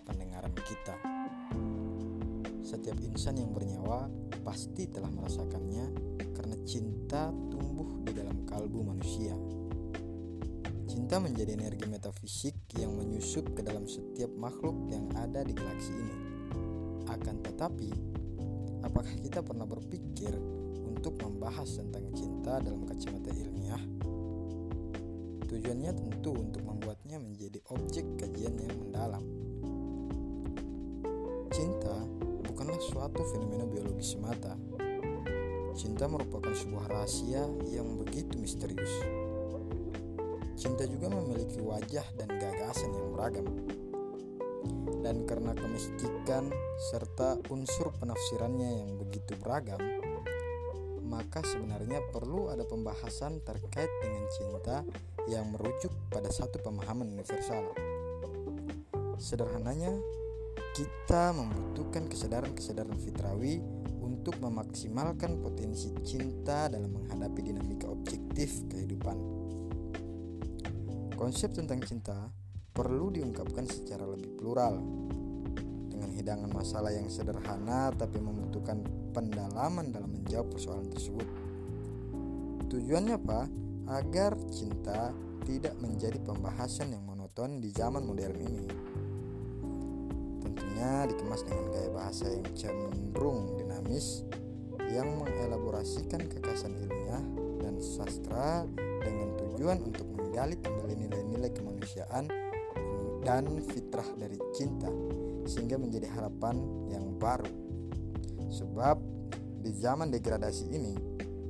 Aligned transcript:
pendengaran 0.00 0.54
kita. 0.56 0.96
Setiap 2.62 2.96
insan 3.02 3.36
yang 3.36 3.50
bernyawa 3.52 4.06
pasti 4.46 4.88
telah 4.88 5.10
merasakannya 5.10 5.86
karena 6.32 6.56
cinta 6.64 7.28
tumbuh 7.50 8.00
di 8.06 8.12
dalam 8.14 8.46
kalbu 8.48 8.80
manusia. 8.86 9.34
Cinta 10.88 11.16
menjadi 11.20 11.56
energi 11.56 11.88
metafisik 11.88 12.56
yang 12.76 12.96
menyusup 12.96 13.48
ke 13.56 13.64
dalam 13.64 13.88
setiap 13.88 14.28
makhluk 14.36 14.76
yang 14.92 15.08
ada 15.16 15.40
di 15.44 15.52
galaksi 15.56 15.92
ini. 15.92 16.16
Akan 17.08 17.40
tetapi, 17.40 17.90
apakah 18.84 19.14
kita 19.20 19.40
pernah 19.40 19.64
berpikir 19.64 20.32
untuk 20.84 21.16
membahas 21.20 21.80
tentang 21.80 22.12
cinta 22.12 22.60
dalam 22.60 22.84
kacamata 22.84 23.32
ilmiah? 23.32 23.80
Tujuannya 25.48 25.92
tentu 25.92 26.32
untuk 26.32 26.64
membuatnya 26.64 27.20
menjadi 27.20 27.60
objek 27.72 28.04
kajian 28.16 28.56
yang 28.56 28.76
mendalam. 28.80 29.41
Cinta 31.62 31.94
bukanlah 32.42 32.82
suatu 32.82 33.22
fenomena 33.22 33.62
biologi 33.62 34.02
semata. 34.02 34.58
Cinta 35.78 36.10
merupakan 36.10 36.50
sebuah 36.50 36.90
rahasia 36.90 37.46
yang 37.70 38.02
begitu 38.02 38.34
misterius 38.34 38.90
Cinta 40.58 40.82
juga 40.90 41.06
memiliki 41.14 41.62
wajah 41.62 42.02
dan 42.18 42.34
gagasan 42.34 42.90
yang 42.90 43.14
beragam. 43.14 43.46
Dan 45.06 45.22
karena 45.22 45.54
kemistikan 45.54 46.50
serta 46.90 47.38
unsur 47.54 47.94
penafsirannya 47.94 48.82
yang 48.82 48.98
begitu 48.98 49.38
beragam, 49.38 49.78
maka 51.06 51.46
sebenarnya 51.46 52.02
perlu 52.10 52.50
ada 52.50 52.66
pembahasan 52.66 53.38
terkait 53.46 53.90
dengan 54.02 54.26
cinta 54.34 54.82
yang 55.30 55.46
merujuk 55.54 55.94
pada 56.10 56.26
satu 56.26 56.58
pemahaman 56.58 57.06
universal. 57.06 57.70
Sederhananya, 59.14 59.94
kita 60.72 61.36
membutuhkan 61.36 62.08
kesadaran-kesadaran 62.08 62.96
fitrawi 62.96 63.60
untuk 64.00 64.40
memaksimalkan 64.40 65.36
potensi 65.44 65.92
cinta 66.00 66.72
dalam 66.72 66.96
menghadapi 66.96 67.40
dinamika 67.44 67.92
objektif 67.92 68.64
kehidupan. 68.72 69.16
Konsep 71.12 71.52
tentang 71.52 71.84
cinta 71.84 72.32
perlu 72.72 73.12
diungkapkan 73.12 73.68
secara 73.68 74.08
lebih 74.08 74.32
plural 74.40 74.80
dengan 75.92 76.08
hidangan 76.08 76.50
masalah 76.50 76.90
yang 76.90 77.06
sederhana 77.12 77.92
tapi 77.92 78.16
membutuhkan 78.18 78.80
pendalaman 79.12 79.92
dalam 79.92 80.08
menjawab 80.08 80.56
persoalan 80.56 80.88
tersebut. 80.88 81.28
Tujuannya 82.72 83.20
apa? 83.20 83.44
Agar 83.92 84.40
cinta 84.48 85.12
tidak 85.44 85.76
menjadi 85.76 86.16
pembahasan 86.24 86.96
yang 86.96 87.04
monoton 87.04 87.60
di 87.60 87.68
zaman 87.68 88.08
modern 88.08 88.40
ini. 88.40 88.66
Dikemas 90.82 91.46
dengan 91.46 91.66
gaya 91.70 91.90
bahasa 91.94 92.26
yang 92.30 92.46
cenderung 92.58 93.54
dinamis 93.58 94.26
yang 94.92 95.08
mengelaborasikan 95.16 96.28
kekasan 96.28 96.76
ilmiah 96.76 97.24
dan 97.64 97.80
sastra 97.80 98.68
dengan 99.00 99.32
tujuan 99.40 99.78
untuk 99.80 100.04
menggali 100.12 100.58
kembali 100.60 100.94
nilai-nilai 101.08 101.50
kemanusiaan 101.54 102.28
dan 103.22 103.46
fitrah 103.62 104.06
dari 104.18 104.36
cinta 104.52 104.90
sehingga 105.46 105.78
menjadi 105.78 106.10
harapan 106.12 106.58
yang 106.90 107.16
baru. 107.16 107.48
Sebab 108.52 108.98
di 109.62 109.70
zaman 109.72 110.10
degradasi 110.10 110.66
ini 110.74 110.94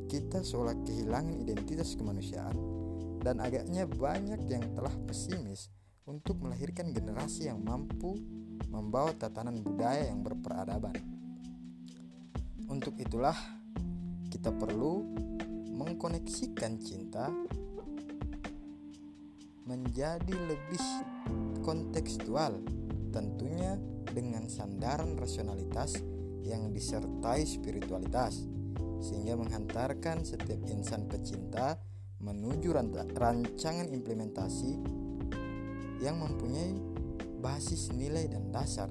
kita 0.06 0.44
seolah 0.44 0.76
kehilangan 0.84 1.40
identitas 1.40 1.96
kemanusiaan 1.96 2.54
dan 3.24 3.40
agaknya 3.40 3.88
banyak 3.88 4.44
yang 4.46 4.62
telah 4.76 4.92
pesimis 5.08 5.72
untuk 6.04 6.38
melahirkan 6.42 6.92
generasi 6.92 7.48
yang 7.48 7.62
mampu 7.64 8.20
membawa 8.72 9.12
tatanan 9.12 9.60
budaya 9.60 10.08
yang 10.08 10.24
berperadaban. 10.24 10.96
Untuk 12.72 12.96
itulah 12.96 13.36
kita 14.32 14.48
perlu 14.48 15.04
mengkoneksikan 15.76 16.80
cinta 16.80 17.28
menjadi 19.68 20.34
lebih 20.48 20.84
kontekstual, 21.60 22.58
tentunya 23.12 23.76
dengan 24.08 24.48
sandaran 24.48 25.14
rasionalitas 25.20 26.00
yang 26.42 26.72
disertai 26.72 27.46
spiritualitas, 27.46 28.42
sehingga 28.98 29.38
menghantarkan 29.38 30.26
setiap 30.26 30.58
insan 30.66 31.06
pecinta 31.06 31.78
menuju 32.22 32.74
rancangan 33.14 33.90
implementasi 33.90 34.78
yang 36.02 36.18
mempunyai 36.18 36.74
basis 37.42 37.90
nilai 37.90 38.30
dan 38.30 38.54
dasar 38.54 38.86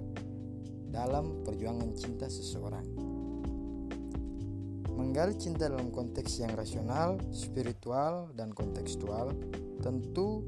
dalam 0.91 1.41
perjuangan 1.47 1.95
cinta 1.95 2.27
seseorang. 2.27 2.83
Menggali 4.91 5.33
cinta 5.39 5.71
dalam 5.71 5.89
konteks 5.89 6.43
yang 6.43 6.51
rasional, 6.53 7.15
spiritual, 7.31 8.29
dan 8.35 8.51
kontekstual 8.51 9.31
tentu 9.79 10.43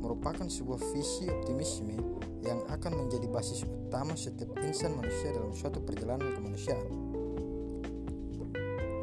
merupakan 0.00 0.48
sebuah 0.48 0.80
visi 0.96 1.28
optimisme 1.28 1.94
yang 2.42 2.64
akan 2.72 3.06
menjadi 3.06 3.28
basis 3.28 3.62
utama 3.64 4.16
setiap 4.16 4.56
insan 4.64 4.96
manusia 4.96 5.30
dalam 5.30 5.52
suatu 5.52 5.84
perjalanan 5.84 6.32
kemanusiaan. 6.32 6.88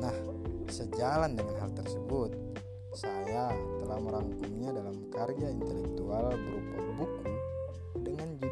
Nah, 0.01 0.15
sejalan 0.69 1.37
dengan 1.37 1.55
hal 1.61 1.71
tersebut, 1.77 2.33
saya 2.97 3.53
telah 3.79 3.97
merangkumnya 4.01 4.75
dalam 4.75 5.07
karya 5.13 5.47
intelektual 5.55 6.35
berupa 6.35 6.77
buku 6.99 7.40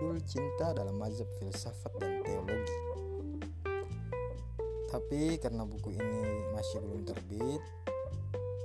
judul 0.10 0.26
Cinta 0.26 0.74
dalam 0.74 0.98
Mazhab 0.98 1.30
Filsafat 1.38 2.02
dan 2.02 2.26
Teologi. 2.26 2.78
Tapi 4.90 5.38
karena 5.38 5.62
buku 5.62 5.94
ini 5.94 6.50
masih 6.50 6.82
belum 6.82 7.06
terbit, 7.06 7.62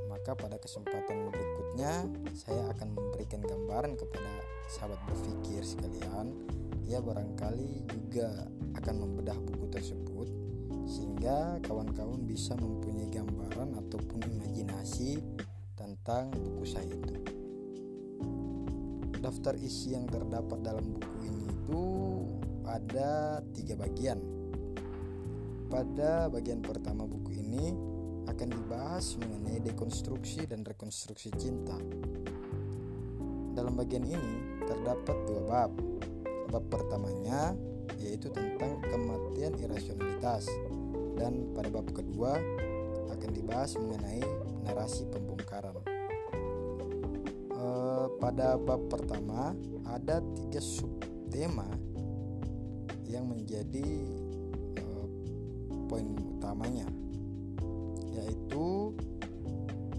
maka 0.08 0.32
pada 0.32 0.56
kesempatan 0.56 1.28
berikutnya 1.28 2.08
saya 2.32 2.64
akan 2.72 2.96
memberikan 2.96 3.44
gambaran 3.44 3.92
kepada 3.92 4.40
sahabat 4.72 4.96
berpikir 5.04 5.60
sekalian 5.60 6.32
ya 6.88 7.04
barangkali 7.04 7.92
juga 7.92 8.48
akan 8.80 9.04
membedah 9.04 9.36
buku 9.44 9.68
tersebut 9.68 10.32
sehingga 10.88 11.60
kawan-kawan 11.60 12.24
bisa 12.24 12.56
mempunyai 12.56 13.12
gambaran 13.12 13.76
ataupun 13.84 14.24
imajinasi 14.32 15.20
tentang 15.76 16.32
buku 16.32 16.64
saya 16.64 16.88
itu 16.88 17.43
daftar 19.24 19.56
isi 19.56 19.96
yang 19.96 20.04
terdapat 20.04 20.60
dalam 20.60 20.84
buku 20.84 21.16
ini 21.24 21.44
itu 21.48 21.82
ada 22.68 23.40
tiga 23.56 23.80
bagian 23.80 24.20
pada 25.72 26.28
bagian 26.28 26.60
pertama 26.60 27.08
buku 27.08 27.40
ini 27.40 27.72
akan 28.30 28.48
dibahas 28.52 29.18
mengenai 29.18 29.58
dekonstruksi 29.64 30.46
dan 30.48 30.62
rekonstruksi 30.62 31.34
cinta. 31.34 31.74
Dalam 33.54 33.74
bagian 33.74 34.06
ini 34.06 34.62
terdapat 34.70 35.16
dua 35.26 35.42
bab. 35.44 35.72
Bab 36.54 36.64
pertamanya 36.70 37.58
yaitu 37.98 38.30
tentang 38.30 38.78
kematian 38.86 39.58
irasionalitas 39.58 40.46
dan 41.18 41.50
pada 41.50 41.66
bab 41.74 41.90
kedua 41.90 42.38
akan 43.10 43.30
dibahas 43.34 43.74
mengenai 43.74 44.22
narasi 44.62 45.10
pembongkaran. 45.10 45.73
Pada 48.18 48.56
bab 48.56 48.88
pertama 48.88 49.52
ada 49.88 50.20
tiga 50.34 50.60
subtema 50.62 51.68
yang 53.04 53.28
menjadi 53.28 53.86
e, 54.74 54.84
poin 55.86 56.08
utamanya 56.18 56.88
yaitu 58.14 58.94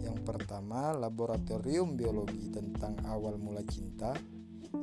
yang 0.01 0.17
pertama 0.23 0.95
laboratorium 0.95 1.99
biologi 1.99 2.47
tentang 2.49 2.95
awal 3.09 3.35
mula 3.35 3.61
cinta, 3.67 4.15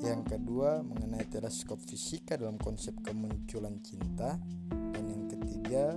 yang 0.04 0.26
kedua 0.26 0.84
mengenai 0.84 1.24
teleskop 1.30 1.80
fisika 1.80 2.36
dalam 2.36 2.60
konsep 2.60 2.98
kemunculan 3.00 3.80
cinta, 3.80 4.36
dan 4.68 5.04
yang 5.08 5.24
ketiga 5.30 5.96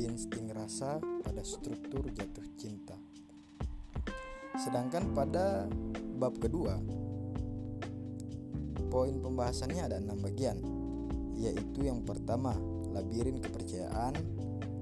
insting 0.00 0.50
rasa 0.50 0.98
pada 1.22 1.44
struktur 1.46 2.10
jatuh 2.10 2.46
cinta. 2.58 2.96
Sedangkan 4.62 5.10
pada 5.10 5.66
bab 6.22 6.38
kedua, 6.38 6.78
poin 8.94 9.18
pembahasannya 9.18 9.82
ada 9.90 9.98
enam 9.98 10.22
bagian, 10.22 10.54
yaitu 11.34 11.90
yang 11.90 12.06
pertama 12.06 12.54
labirin 12.94 13.42
kepercayaan, 13.42 14.14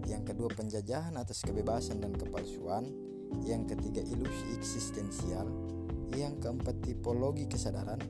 yang 0.05 0.21
kedua 0.21 0.53
penjajahan 0.53 1.17
atas 1.17 1.41
kebebasan 1.41 2.05
dan 2.05 2.13
kepalsuan, 2.13 2.93
yang 3.41 3.65
ketiga 3.65 4.05
ilusi 4.05 4.53
eksistensial, 4.53 5.49
yang 6.13 6.37
keempat 6.45 6.85
tipologi 6.85 7.49
kesadaran, 7.49 8.05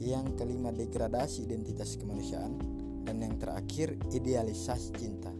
yang 0.00 0.32
kelima 0.40 0.72
degradasi 0.72 1.44
identitas 1.44 2.00
kemanusiaan, 2.00 2.56
dan 3.04 3.20
yang 3.20 3.36
terakhir 3.36 4.00
idealisasi 4.16 4.96
cinta. 4.96 5.34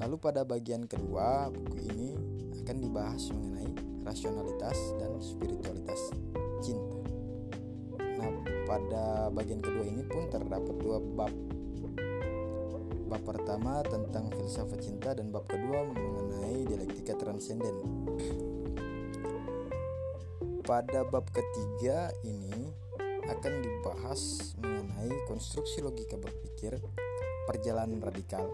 Lalu 0.00 0.16
pada 0.16 0.48
bagian 0.48 0.88
kedua 0.88 1.52
buku 1.52 1.84
ini 1.84 2.16
akan 2.64 2.76
dibahas 2.80 3.28
mengenai 3.28 3.91
rasionalitas 4.02 4.76
dan 4.98 5.18
spiritualitas 5.22 6.10
cinta. 6.62 6.98
Nah, 7.98 8.30
pada 8.66 9.04
bagian 9.34 9.62
kedua 9.62 9.86
ini 9.86 10.02
pun 10.06 10.30
terdapat 10.30 10.74
dua 10.78 10.98
bab. 10.98 11.32
Bab 13.12 13.22
pertama 13.28 13.84
tentang 13.84 14.32
filsafat 14.32 14.80
cinta 14.80 15.12
dan 15.12 15.28
bab 15.28 15.44
kedua 15.50 15.84
mengenai 15.90 16.64
dialektika 16.64 17.18
transenden. 17.18 17.76
Pada 20.62 21.02
bab 21.04 21.26
ketiga 21.34 22.14
ini 22.22 22.70
akan 23.28 23.52
dibahas 23.62 24.54
mengenai 24.58 25.10
konstruksi 25.30 25.82
logika 25.82 26.18
berpikir, 26.18 26.78
perjalanan 27.46 28.02
radikal, 28.02 28.46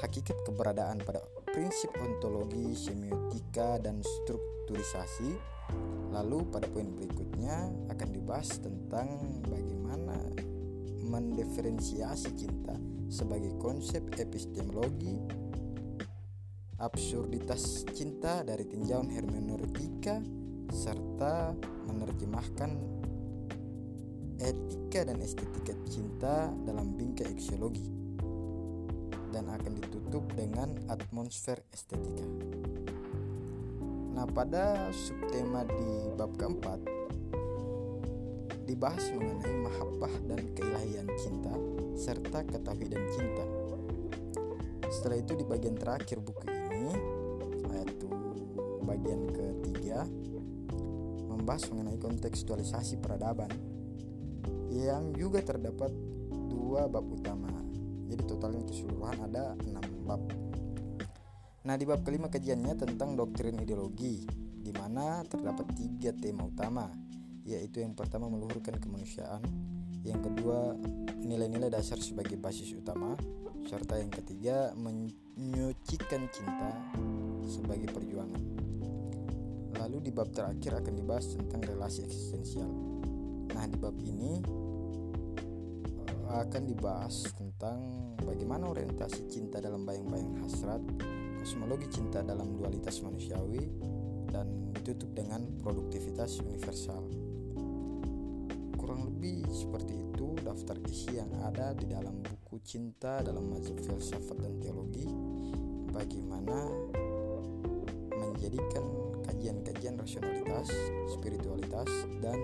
hakikat 0.00 0.36
keberadaan 0.44 1.00
pada 1.04 1.20
prinsip 1.50 1.90
ontologi, 1.98 2.74
semiotika, 2.78 3.78
dan 3.82 3.98
strukturisasi. 4.02 5.34
Lalu 6.10 6.42
pada 6.50 6.66
poin 6.66 6.90
berikutnya 6.90 7.70
akan 7.90 8.08
dibahas 8.10 8.58
tentang 8.58 9.38
bagaimana 9.46 10.18
mendiferensiasi 11.06 12.34
cinta 12.34 12.74
sebagai 13.10 13.54
konsep 13.58 14.02
epistemologi, 14.18 15.14
absurditas 16.78 17.86
cinta 17.94 18.42
dari 18.42 18.66
tinjauan 18.66 19.10
hermeneutika, 19.10 20.22
serta 20.70 21.54
menerjemahkan 21.86 22.70
etika 24.38 25.06
dan 25.06 25.18
estetika 25.22 25.74
cinta 25.86 26.50
dalam 26.66 26.94
bingkai 26.94 27.30
eksiologi 27.30 27.99
ditutup 30.10 30.26
dengan 30.34 30.66
atmosfer 30.90 31.62
estetika. 31.70 32.26
Nah, 34.10 34.26
pada 34.26 34.90
subtema 34.90 35.62
di 35.62 36.10
bab 36.18 36.34
keempat 36.34 36.82
dibahas 38.66 39.06
mengenai 39.14 39.54
mahabbah 39.70 40.10
dan 40.26 40.50
keilahian 40.58 41.06
cinta 41.14 41.54
serta 41.94 42.42
ketahidan 42.42 43.06
cinta. 43.14 43.46
Setelah 44.90 45.22
itu 45.22 45.38
di 45.38 45.46
bagian 45.46 45.78
terakhir 45.78 46.18
buku 46.18 46.42
ini, 46.42 46.90
yaitu 47.70 48.10
bagian 48.82 49.30
ketiga, 49.30 50.10
membahas 51.30 51.70
mengenai 51.70 52.02
kontekstualisasi 52.02 52.98
peradaban 52.98 53.54
yang 54.74 55.14
juga 55.14 55.38
terdapat 55.38 55.94
dua 56.50 56.90
bab 56.90 57.06
utama 57.06 57.59
jadi 58.10 58.22
totalnya 58.26 58.66
keseluruhan 58.66 59.16
ada 59.30 59.54
6 59.62 60.06
bab. 60.10 60.22
Nah, 61.60 61.74
di 61.78 61.84
bab 61.86 62.02
kelima 62.02 62.26
kajiannya 62.26 62.74
tentang 62.74 63.14
doktrin 63.14 63.54
ideologi, 63.62 64.26
di 64.60 64.72
mana 64.74 65.22
terdapat 65.22 65.70
tiga 65.78 66.10
tema 66.10 66.50
utama, 66.50 66.90
yaitu 67.46 67.84
yang 67.84 67.94
pertama 67.94 68.26
meluhurkan 68.26 68.74
kemanusiaan, 68.82 69.44
yang 70.02 70.18
kedua 70.18 70.74
nilai-nilai 71.20 71.70
dasar 71.70 72.00
sebagai 72.02 72.34
basis 72.40 72.74
utama, 72.74 73.14
serta 73.68 74.00
yang 74.00 74.10
ketiga 74.10 74.72
menyucikan 74.74 76.26
cinta 76.32 76.72
sebagai 77.46 77.92
perjuangan. 77.92 78.42
Lalu 79.78 80.08
di 80.08 80.10
bab 80.10 80.32
terakhir 80.34 80.80
akan 80.80 80.94
dibahas 80.96 81.36
tentang 81.36 81.60
relasi 81.62 82.04
eksistensial. 82.04 82.68
Nah, 83.52 83.64
di 83.68 83.76
bab 83.76 83.96
ini 84.00 84.40
akan 86.30 86.62
dibahas 86.62 87.26
tentang 87.34 87.78
bagaimana 88.22 88.70
orientasi 88.70 89.26
cinta 89.26 89.58
dalam 89.58 89.82
bayang-bayang 89.82 90.38
hasrat, 90.46 90.82
kosmologi 91.42 91.90
cinta 91.90 92.22
dalam 92.22 92.54
dualitas 92.54 93.02
manusiawi, 93.02 93.66
dan 94.30 94.70
ditutup 94.70 95.10
dengan 95.12 95.42
produktivitas 95.58 96.38
universal. 96.40 97.02
Kurang 98.78 99.10
lebih 99.10 99.44
seperti 99.50 100.06
itu 100.06 100.38
daftar 100.40 100.78
isi 100.86 101.18
yang 101.18 101.30
ada 101.42 101.74
di 101.74 101.90
dalam 101.90 102.22
buku 102.22 102.62
Cinta 102.62 103.20
dalam 103.20 103.50
Mazhab 103.50 103.78
Filsafat 103.82 104.38
dan 104.40 104.54
Teologi 104.62 105.06
bagaimana 105.90 106.70
menjadikan 108.14 108.84
kajian-kajian 109.26 109.94
rasionalitas, 110.00 110.68
spiritualitas, 111.12 111.88
dan 112.24 112.38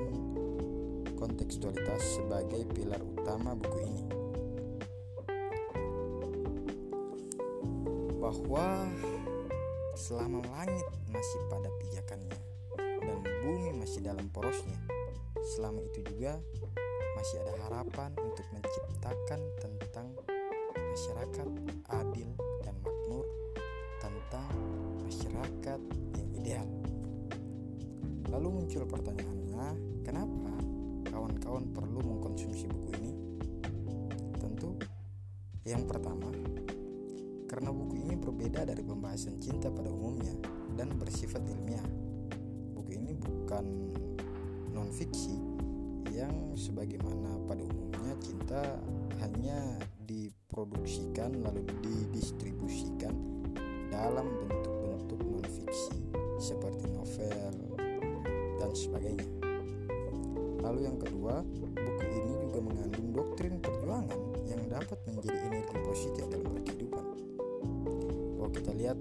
kontekstualitas 1.17 2.21
sebagai 2.21 2.63
pilar 2.77 3.01
utama 3.01 3.57
buku 3.57 3.79
ini. 3.83 4.05
Bahwa 8.21 8.85
selama 9.97 10.45
langit 10.53 10.87
masih 11.09 11.41
pada 11.49 11.73
pijakannya 11.81 12.39
dan 12.77 13.19
bumi 13.43 13.73
masih 13.81 14.05
dalam 14.05 14.29
porosnya, 14.31 14.77
selama 15.57 15.81
itu 15.83 16.05
juga 16.05 16.37
masih 17.17 17.41
ada 17.49 17.55
harapan 17.65 18.13
untuk 18.21 18.45
menciptakan 18.53 19.41
tentang 19.57 20.13
masyarakat 20.77 21.49
adil 21.97 22.29
dan 22.61 22.75
makmur, 22.85 23.25
tentang 23.99 24.53
masyarakat 25.01 25.81
yang 26.17 26.29
ideal. 26.37 26.69
Lalu 28.29 28.49
muncul 28.53 28.85
pertanyaannya, 28.85 29.69
kenapa 30.05 30.66
kawan-kawan 31.47 31.79
perlu 31.79 32.01
mengkonsumsi 32.03 32.67
buku 32.67 32.91
ini? 32.99 33.13
Tentu, 34.43 34.75
yang 35.63 35.87
pertama, 35.87 36.27
karena 37.47 37.71
buku 37.71 38.03
ini 38.03 38.19
berbeda 38.19 38.67
dari 38.67 38.83
pembahasan 38.83 39.39
cinta 39.39 39.71
pada 39.71 39.87
umumnya 39.87 40.35
dan 40.75 40.91
bersifat 40.99 41.47
ilmiah. 41.47 41.87
Buku 42.75 42.99
ini 42.99 43.15
bukan 43.15 43.63
non-fiksi 44.75 45.39
yang 46.11 46.35
sebagaimana 46.59 47.39
pada 47.47 47.63
umumnya 47.63 48.19
cinta 48.19 48.83
hanya 49.23 49.79
diproduksikan 50.03 51.47
lalu 51.47 51.63
didistribusikan 51.79 53.15
dalam 53.95 54.27
bentuk-bentuk 54.43 55.23
non-fiksi 55.23 56.11
seperti 56.43 56.91
novel 56.91 57.55
dan 58.59 58.71
sebagainya. 58.75 59.46
Lalu 60.67 60.81
yang 60.83 60.99
kedua, 60.99 61.47
buku 61.63 62.05
ini 62.11 62.35
juga 62.43 62.59
mengandung 62.59 63.15
doktrin 63.15 63.63
perjuangan 63.63 64.19
yang 64.51 64.67
dapat 64.67 64.99
menjadi 65.07 65.39
energi 65.47 65.79
positif 65.87 66.27
dalam 66.27 66.51
berkehidupan. 66.59 67.05
Kalau 68.35 68.51
kita 68.51 68.73
lihat 68.75 68.99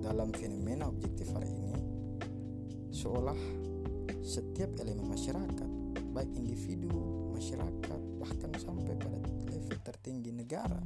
dalam 0.00 0.32
fenomena 0.32 0.88
objektif 0.88 1.28
hari 1.36 1.52
ini, 1.52 1.76
seolah 2.88 3.36
setiap 4.24 4.80
elemen 4.80 5.12
masyarakat, 5.12 5.70
baik 6.16 6.32
individu, 6.32 6.88
masyarakat, 7.36 8.00
bahkan 8.16 8.48
sampai 8.56 8.96
pada 8.96 9.20
level 9.52 9.76
tertinggi 9.84 10.32
negara, 10.32 10.80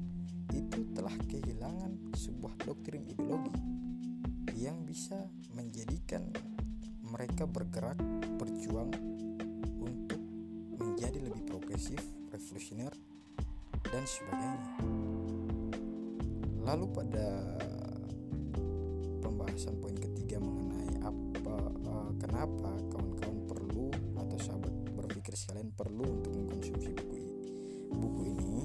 itu 0.51 0.83
telah 0.99 1.15
kehilangan 1.31 2.11
sebuah 2.19 2.59
doktrin 2.67 3.07
ideologi 3.07 3.55
yang 4.59 4.83
bisa 4.83 5.31
menjadikan 5.55 6.27
mereka 7.07 7.47
bergerak, 7.47 8.03
berjuang 8.35 8.91
progresif, 11.71 12.03
revolusioner, 12.29 12.93
dan 13.89 14.05
sebagainya. 14.05 14.63
Lalu 16.61 16.87
pada 16.93 17.29
pembahasan 19.25 19.81
poin 19.81 19.97
ketiga 19.97 20.43
mengenai 20.43 21.01
apa 21.01 21.57
uh, 21.89 22.11
kenapa 22.21 22.75
kawan-kawan 22.93 23.39
perlu 23.49 23.89
atau 24.19 24.39
sahabat 24.45 24.75
berpikir 24.93 25.33
sekalian 25.39 25.73
perlu 25.73 26.05
untuk 26.05 26.37
mengkonsumsi 26.37 26.91
buku 26.93 27.15
ini, 27.17 27.35
buku 27.89 28.23
ini 28.29 28.59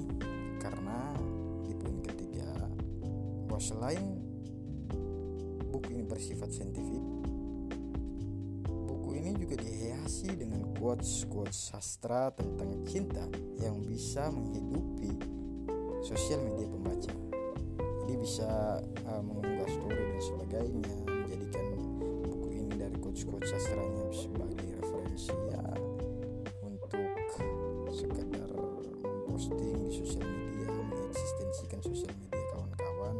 karena 0.60 1.16
di 1.64 1.72
poin 1.78 1.98
ketiga 2.04 2.52
bahwa 3.48 3.62
selain 3.64 4.02
buku 5.72 5.88
ini 5.94 6.04
bersifat 6.04 6.52
saintifik 6.52 7.15
quotes-quotes 10.86 11.74
sastra 11.74 12.30
tentang 12.30 12.86
cinta 12.86 13.26
yang 13.58 13.82
bisa 13.82 14.30
menghidupi 14.30 15.18
sosial 15.98 16.38
media 16.46 16.70
pembaca. 16.70 17.10
Jadi 18.06 18.14
bisa 18.22 18.78
uh, 19.10 19.18
mengunggah 19.18 19.66
story 19.66 19.98
dan 19.98 20.22
sebagainya, 20.22 20.94
menjadikan 21.10 21.66
buku 22.22 22.48
ini 22.54 22.74
dari 22.78 22.94
quotes-quotes 23.02 23.50
sastranya 23.50 24.06
sebagai 24.14 24.68
referensi 24.78 25.34
ya 25.50 25.66
untuk 26.62 26.94
sekedar 27.90 28.50
memposting 29.02 29.90
di 29.90 29.90
sosial 29.90 30.22
media, 30.22 30.70
mengeksistensikan 30.70 31.82
sosial 31.82 32.14
media 32.14 32.46
kawan-kawan 32.54 33.18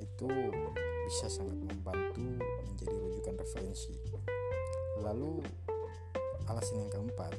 itu 0.00 0.28
bisa 1.04 1.28
sangat 1.28 1.60
membantu 1.68 2.40
menjadi 2.64 2.96
rujukan 2.96 3.36
referensi. 3.44 3.92
Lalu 5.04 5.44
alasan 6.52 6.84
yang 6.84 6.92
keempat, 6.92 7.32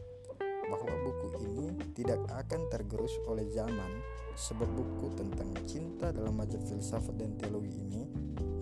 bahwa 0.67 0.93
buku 1.05 1.27
ini 1.45 1.67
tidak 1.93 2.17
akan 2.33 2.65
tergerus 2.73 3.13
oleh 3.29 3.45
zaman 3.53 4.01
sebab 4.33 4.65
buku 4.73 5.13
tentang 5.13 5.53
cinta 5.69 6.09
dalam 6.09 6.33
mazhab 6.33 6.65
filsafat 6.65 7.13
dan 7.21 7.37
teologi 7.37 7.77
ini 7.77 8.09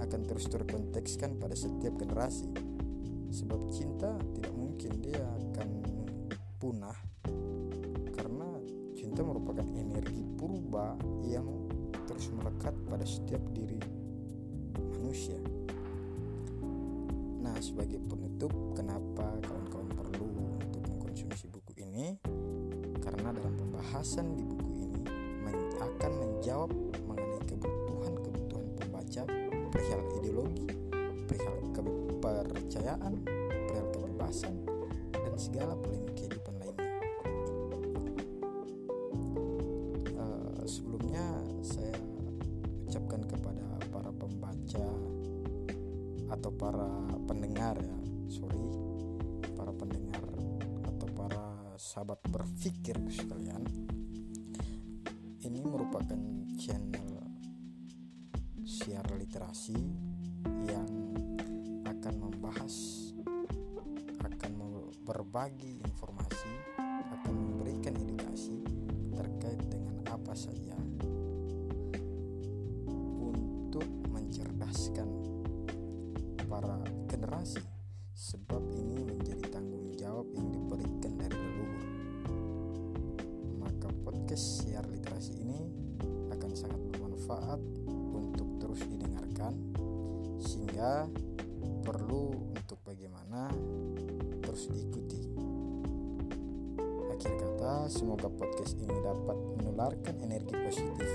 akan 0.03 0.27
terus 0.27 0.51
terkontekskan 0.51 1.39
pada 1.39 1.55
setiap 1.55 1.96
generasi 1.96 2.51
sebab 3.31 3.63
cinta 3.72 4.12
tidak 4.36 4.51
mungkin 4.51 5.00
dia 5.00 5.24
akan 5.24 5.70
punah 6.60 6.98
karena 8.12 8.50
cinta 8.91 9.24
merupakan 9.24 9.63
energi 9.72 10.20
purba 10.36 11.00
yang 11.24 11.48
terus 12.03 12.27
melekat 12.36 12.75
pada 12.91 13.08
setiap 13.08 13.39
diri 13.55 13.79
manusia. 15.12 15.39
Nah, 17.43 17.55
sebagai 17.60 18.00
penutup, 18.08 18.51
kenapa 18.72 19.36
kawan-kawan 19.43 19.89
perlu 19.91 20.21
mengkonsumsi 21.22 21.54
buku 21.54 21.72
ini? 21.86 22.18
Karena 22.98 23.30
dalam 23.30 23.54
pembahasan 23.54 24.34
di 24.34 24.42
buku 24.42 24.70
ini 24.74 25.06
akan 25.78 26.12
menjawab 26.18 26.70
mengenai 27.06 27.42
kebutuhan-kebutuhan 27.46 28.68
pembaca 28.78 29.24
perihal 29.70 30.01
ideologi, 30.18 30.66
perihal 31.30 31.58
kepercayaan, 31.78 33.22
perihal 33.70 33.88
kebebasan, 33.94 34.66
dan 35.13 35.34
segala 35.38 35.78
polemik 35.78 36.13
kehidupan 36.18 36.58
lainnya. 36.58 36.90
Uh, 40.18 40.66
sebelumnya 40.66 41.25
saya 41.62 41.94
ucapkan 42.90 43.22
kepada 43.30 43.66
para 43.94 44.10
pembaca 44.10 44.86
atau 46.34 46.50
para 46.54 46.90
pendengar 47.30 47.78
ya, 47.78 47.98
sorry, 48.30 48.61
sahabat 51.81 52.21
berpikir 52.29 52.93
sekalian. 53.09 53.65
Ini 55.41 55.65
merupakan 55.65 56.21
channel 56.61 57.25
siar 58.61 59.01
literasi 59.17 59.81
yang 60.69 60.85
akan 61.89 62.15
membahas 62.21 62.75
akan 64.21 64.51
berbagi 65.01 65.81
informasi 65.81 66.53
akan 66.85 67.33
memberikan 67.33 67.97
edukasi 67.97 68.61
terkait 69.17 69.65
dengan 69.65 70.05
apa 70.05 70.38
saja 70.38 70.80
podcast 84.31 84.63
siar 84.63 84.88
literasi 84.88 85.43
ini 85.43 85.59
akan 86.31 86.55
sangat 86.55 86.79
bermanfaat 86.88 87.59
untuk 88.15 88.63
terus 88.63 88.79
didengarkan 88.88 89.51
sehingga 90.39 91.03
perlu 91.83 92.55
untuk 92.55 92.79
bagaimana 92.88 93.51
terus 94.39 94.71
diikuti. 94.71 95.19
Akhir 97.11 97.43
kata, 97.43 97.91
semoga 97.91 98.31
podcast 98.31 98.79
ini 98.79 98.95
dapat 99.03 99.35
menularkan 99.35 100.15
energi 100.23 100.55
positif 100.63 101.11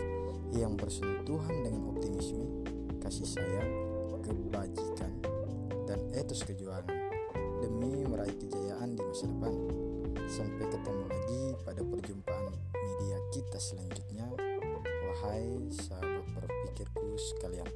yang 0.52 0.76
bersentuhan 0.76 1.56
dengan 1.64 1.96
optimisme, 1.96 2.68
kasih 3.00 3.32
sayang, 3.32 3.72
kebajikan, 4.28 5.24
dan 5.88 6.04
etos 6.12 6.44
kejuangan 6.44 6.92
demi 7.64 8.04
meraih 8.04 8.36
kejayaan 8.36 8.92
di 8.92 9.00
masa 9.00 9.24
depan. 9.24 9.85
Sampai 10.26 10.66
ketemu 10.66 11.04
lagi 11.06 11.42
pada 11.62 11.80
perjumpaan 11.86 12.50
media 12.74 13.18
kita 13.30 13.58
selanjutnya. 13.62 14.26
Wahai 15.06 15.70
sahabat 15.70 16.26
berpikirku 16.34 17.14
sekalian. 17.14 17.70